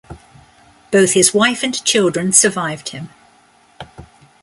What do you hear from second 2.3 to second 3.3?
survived him.